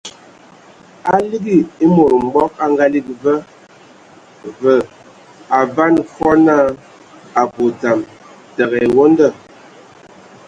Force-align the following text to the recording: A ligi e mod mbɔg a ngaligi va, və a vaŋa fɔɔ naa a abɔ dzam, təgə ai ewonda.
A 1.11 1.13
ligi 1.29 1.57
e 1.83 1.85
mod 1.95 2.11
mbɔg 2.25 2.51
a 2.63 2.65
ngaligi 2.73 3.13
va, 3.23 3.33
və 4.61 4.73
a 5.57 5.59
vaŋa 5.75 6.01
fɔɔ 6.15 6.33
naa 6.45 6.65
a 6.73 6.75
abɔ 7.41 7.63
dzam, 7.77 7.99
təgə 8.55 8.75
ai 8.79 8.87
ewonda. 8.89 9.27